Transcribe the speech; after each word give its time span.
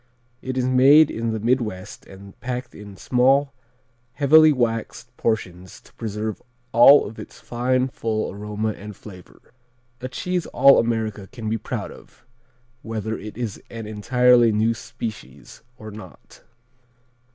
It 0.41 0.57
is 0.57 0.65
made 0.65 1.11
in 1.11 1.29
the 1.31 1.39
Midwest 1.39 2.07
and 2.07 2.33
packed 2.39 2.73
in 2.73 2.97
small, 2.97 3.53
heavily 4.13 4.51
waxed 4.51 5.15
portions 5.15 5.79
to 5.79 5.93
preserve 5.93 6.41
all 6.71 7.05
of 7.05 7.19
its 7.19 7.39
fine, 7.39 7.87
full 7.87 8.31
aroma 8.33 8.69
and 8.69 8.95
flavor. 8.95 9.53
A 10.01 10.07
cheese 10.09 10.47
all 10.47 10.79
America 10.79 11.27
can 11.31 11.47
be 11.49 11.59
proud 11.59 11.91
of, 11.91 12.25
whether 12.81 13.15
it 13.15 13.37
is 13.37 13.61
an 13.69 13.85
entirely 13.85 14.51
new 14.51 14.73
species 14.73 15.61
or 15.77 15.91
not. 15.91 16.41